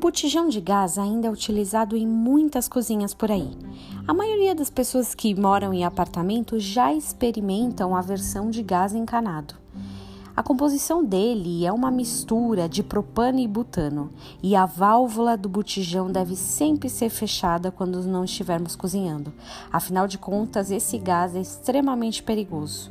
botijão 0.00 0.48
de 0.48 0.62
gás 0.62 0.96
ainda 0.96 1.28
é 1.28 1.30
utilizado 1.30 1.94
em 1.94 2.06
muitas 2.06 2.66
cozinhas 2.66 3.12
por 3.12 3.30
aí. 3.30 3.50
A 4.08 4.14
maioria 4.14 4.54
das 4.54 4.70
pessoas 4.70 5.14
que 5.14 5.38
moram 5.38 5.74
em 5.74 5.84
apartamento 5.84 6.58
já 6.58 6.90
experimentam 6.92 7.94
a 7.94 8.00
versão 8.00 8.50
de 8.50 8.62
gás 8.62 8.94
encanado. 8.94 9.54
A 10.34 10.42
composição 10.42 11.04
dele 11.04 11.66
é 11.66 11.72
uma 11.72 11.90
mistura 11.90 12.66
de 12.66 12.82
propano 12.82 13.40
e 13.40 13.46
butano, 13.46 14.10
e 14.42 14.56
a 14.56 14.64
válvula 14.64 15.36
do 15.36 15.50
botijão 15.50 16.10
deve 16.10 16.34
sempre 16.34 16.88
ser 16.88 17.10
fechada 17.10 17.70
quando 17.70 18.02
não 18.04 18.24
estivermos 18.24 18.74
cozinhando. 18.74 19.34
Afinal 19.70 20.08
de 20.08 20.16
contas, 20.16 20.70
esse 20.70 20.96
gás 20.96 21.36
é 21.36 21.40
extremamente 21.40 22.22
perigoso. 22.22 22.90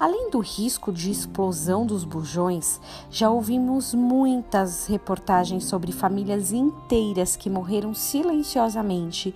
Além 0.00 0.30
do 0.30 0.38
risco 0.38 0.90
de 0.90 1.10
explosão 1.10 1.84
dos 1.84 2.04
bujões, 2.04 2.80
já 3.10 3.28
ouvimos 3.28 3.92
muitas 3.92 4.86
reportagens 4.86 5.64
sobre 5.64 5.92
famílias 5.92 6.52
inteiras 6.52 7.36
que 7.36 7.50
morreram 7.50 7.92
silenciosamente 7.92 9.34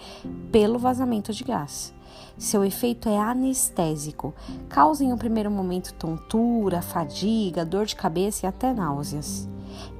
pelo 0.51 0.79
vazamento 0.79 1.35
de 1.35 1.45
gás. 1.45 1.93
Seu 2.39 2.65
efeito 2.65 3.11
é 3.11 3.19
anestésico, 3.19 4.33
causa 4.67 5.05
em 5.05 5.13
um 5.13 5.19
primeiro 5.19 5.51
momento 5.51 5.93
tontura, 5.93 6.81
fadiga, 6.81 7.63
dor 7.63 7.85
de 7.85 7.95
cabeça 7.95 8.47
e 8.47 8.49
até 8.49 8.73
náuseas. 8.73 9.47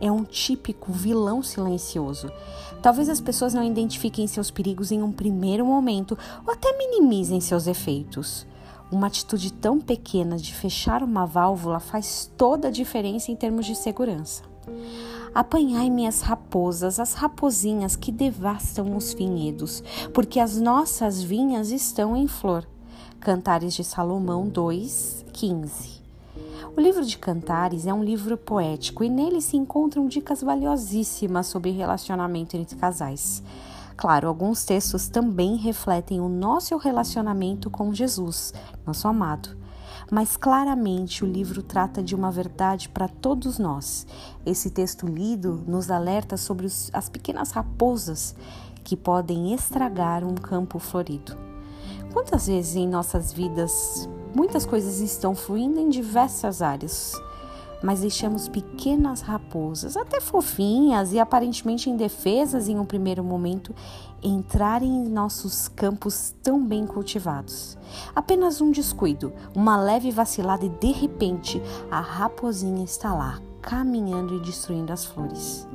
É 0.01 0.11
um 0.11 0.25
típico 0.25 0.91
vilão 0.91 1.43
silencioso. 1.43 2.33
Talvez 2.81 3.11
as 3.11 3.21
pessoas 3.21 3.53
não 3.53 3.63
identifiquem 3.63 4.27
seus 4.27 4.51
perigos 4.51 4.91
em 4.91 5.03
um 5.03 5.13
primeiro 5.13 5.67
momento 5.67 6.17
ou 6.47 6.51
até 6.51 6.75
minimizem 6.79 7.39
seus 7.39 7.67
efeitos. 7.67 8.47
Uma 8.95 9.09
atitude 9.09 9.53
tão 9.53 9.81
pequena 9.81 10.37
de 10.37 10.55
fechar 10.55 11.03
uma 11.03 11.27
válvula 11.27 11.81
faz 11.81 12.31
toda 12.37 12.69
a 12.69 12.71
diferença 12.71 13.33
em 13.33 13.35
termos 13.35 13.67
de 13.67 13.75
segurança. 13.75 14.45
Apanhai 15.35 15.91
minhas 15.91 16.21
raposas, 16.21 17.01
as 17.01 17.15
raposinhas 17.15 17.97
que 17.97 18.13
devastam 18.13 18.97
os 18.97 19.13
vinhedos, 19.13 19.83
porque 20.13 20.39
as 20.39 20.61
nossas 20.61 21.21
vinhas 21.21 21.73
estão 21.73 22.17
em 22.17 22.29
flor. 22.29 22.65
Cantares 23.19 23.75
de 23.75 23.83
Salomão 23.83 24.47
2, 24.49 25.27
15. 25.33 26.01
O 26.77 26.81
livro 26.81 27.05
de 27.05 27.19
Cantares 27.19 27.89
é 27.89 27.93
um 27.93 28.05
livro 28.05 28.37
poético 28.37 29.03
e 29.03 29.11
nele 29.11 29.41
se 29.41 29.57
encontram 29.57 30.07
dicas 30.07 30.41
valiosíssimas 30.41 31.49
sobre 31.49 31.73
relacionamento 31.73 32.57
entre 32.57 32.77
casais. 32.77 33.43
Claro, 33.97 34.29
alguns 34.29 34.65
textos 34.65 35.09
também 35.09 35.57
refletem 35.57 36.21
o 36.21 36.29
nosso 36.29 36.77
relacionamento 36.77 37.71
com 37.71 37.95
Jesus, 37.95 38.53
nosso 38.85 39.07
amado. 39.07 39.57
Mas 40.11 40.37
claramente 40.37 41.25
o 41.25 41.27
livro 41.27 41.63
trata 41.63 42.03
de 42.03 42.15
uma 42.15 42.31
verdade 42.31 42.89
para 42.89 43.09
todos 43.09 43.59
nós. 43.59 44.07
Esse 44.45 44.71
texto 44.71 45.07
lido 45.07 45.63
nos 45.67 45.91
alerta 45.91 46.37
sobre 46.37 46.67
os, 46.67 46.91
as 46.93 47.09
pequenas 47.09 47.53
raposas 47.53 48.35
que 48.83 48.97
podem 48.97 49.55
estragar 49.55 50.25
um 50.25 50.35
campo 50.35 50.79
florido. 50.79 51.37
Quantas 52.13 52.47
vezes 52.47 52.77
em 52.77 52.87
nossas 52.87 53.33
vidas 53.33 54.09
muitas 54.35 54.67
coisas 54.67 55.01
estão 55.01 55.35
fluindo 55.35 55.81
em 55.81 55.89
diversas 55.89 56.61
áreas? 56.61 57.15
Mas 57.85 58.01
deixamos 58.01 58.49
pequenas 58.49 59.21
raposas, 59.21 59.95
até 59.95 60.19
fofinhas 60.19 61.13
e 61.13 61.21
aparentemente 61.21 61.91
indefesas 61.91 62.67
em 62.67 62.79
um 62.79 62.85
primeiro 62.87 63.23
momento, 63.23 63.75
entrarem 64.23 64.89
em 64.89 65.09
nossos 65.11 65.69
campos 65.69 66.35
tão 66.43 66.65
bem 66.65 66.87
cultivados. 66.87 67.77
Apenas 68.17 68.63
um 68.63 68.71
descuido, 68.71 69.35
uma 69.55 69.77
leve 69.77 70.11
vacilada 70.11 70.65
e 70.65 70.71
de 70.71 70.93
repente 70.93 71.61
a 71.91 72.01
raposinha 72.01 72.83
está 72.83 73.13
lá, 73.13 73.39
caminhando 73.61 74.35
e 74.35 74.41
destruindo 74.41 74.91
as 74.91 75.05
flores 75.05 75.69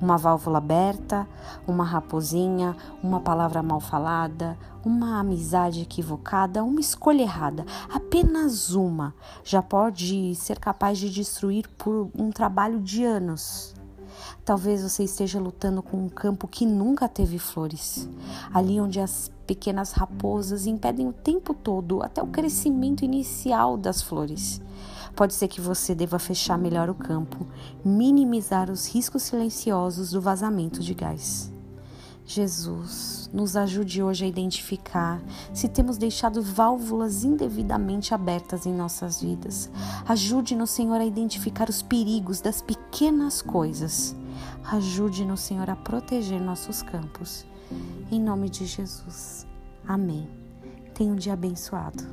uma 0.00 0.16
válvula 0.16 0.58
aberta, 0.58 1.26
uma 1.66 1.84
raposinha, 1.84 2.76
uma 3.02 3.20
palavra 3.20 3.62
mal 3.62 3.80
falada, 3.80 4.56
uma 4.84 5.20
amizade 5.20 5.82
equivocada, 5.82 6.64
uma 6.64 6.80
escolha 6.80 7.22
errada, 7.22 7.64
apenas 7.92 8.74
uma, 8.74 9.14
já 9.44 9.62
pode 9.62 10.34
ser 10.34 10.58
capaz 10.58 10.98
de 10.98 11.10
destruir 11.10 11.68
por 11.76 12.10
um 12.14 12.30
trabalho 12.30 12.80
de 12.80 13.04
anos. 13.04 13.74
Talvez 14.44 14.82
você 14.82 15.04
esteja 15.04 15.38
lutando 15.38 15.82
com 15.82 15.96
um 15.96 16.08
campo 16.08 16.48
que 16.48 16.66
nunca 16.66 17.08
teve 17.08 17.38
flores, 17.38 18.08
ali 18.52 18.80
onde 18.80 19.00
as 19.00 19.30
pequenas 19.46 19.92
raposas 19.92 20.66
impedem 20.66 21.08
o 21.08 21.12
tempo 21.12 21.52
todo 21.52 22.02
até 22.02 22.22
o 22.22 22.26
crescimento 22.26 23.04
inicial 23.04 23.76
das 23.76 24.00
flores. 24.02 24.60
Pode 25.14 25.34
ser 25.34 25.48
que 25.48 25.60
você 25.60 25.94
deva 25.94 26.18
fechar 26.18 26.58
melhor 26.58 26.88
o 26.88 26.94
campo, 26.94 27.46
minimizar 27.84 28.70
os 28.70 28.86
riscos 28.86 29.22
silenciosos 29.22 30.10
do 30.10 30.20
vazamento 30.20 30.80
de 30.80 30.94
gás. 30.94 31.52
Jesus, 32.24 33.28
nos 33.32 33.56
ajude 33.56 34.00
hoje 34.00 34.24
a 34.24 34.28
identificar 34.28 35.20
se 35.52 35.68
temos 35.68 35.98
deixado 35.98 36.40
válvulas 36.40 37.24
indevidamente 37.24 38.14
abertas 38.14 38.66
em 38.66 38.72
nossas 38.72 39.20
vidas. 39.20 39.68
Ajude-nos, 40.06 40.70
Senhor, 40.70 41.00
a 41.00 41.04
identificar 41.04 41.68
os 41.68 41.82
perigos 41.82 42.40
das 42.40 42.62
pequenas 42.62 43.42
coisas. 43.42 44.14
Ajude-nos, 44.64 45.40
Senhor, 45.40 45.68
a 45.68 45.74
proteger 45.74 46.40
nossos 46.40 46.82
campos. 46.82 47.44
Em 48.12 48.20
nome 48.20 48.48
de 48.48 48.64
Jesus. 48.64 49.44
Amém. 49.86 50.28
Tenha 50.94 51.12
um 51.12 51.16
dia 51.16 51.32
abençoado. 51.32 52.04